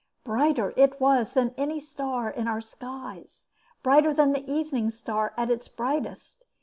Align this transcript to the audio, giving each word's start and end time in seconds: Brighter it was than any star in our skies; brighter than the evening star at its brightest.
Brighter 0.23 0.73
it 0.77 0.99
was 0.99 1.33
than 1.33 1.53
any 1.59 1.79
star 1.79 2.27
in 2.27 2.47
our 2.47 2.59
skies; 2.59 3.49
brighter 3.83 4.15
than 4.15 4.31
the 4.33 4.51
evening 4.51 4.89
star 4.89 5.31
at 5.37 5.51
its 5.51 5.67
brightest. 5.67 6.47